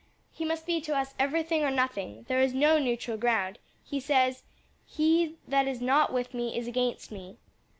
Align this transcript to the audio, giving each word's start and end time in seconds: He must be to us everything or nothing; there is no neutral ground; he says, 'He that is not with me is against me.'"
He 0.33 0.45
must 0.45 0.65
be 0.65 0.81
to 0.81 0.95
us 0.97 1.13
everything 1.19 1.61
or 1.63 1.69
nothing; 1.69 2.25
there 2.27 2.41
is 2.41 2.55
no 2.55 2.79
neutral 2.79 3.17
ground; 3.17 3.59
he 3.83 3.99
says, 3.99 4.41
'He 4.87 5.35
that 5.47 5.67
is 5.67 5.79
not 5.79 6.11
with 6.11 6.33
me 6.33 6.57
is 6.57 6.67
against 6.67 7.11
me.'" 7.11 7.37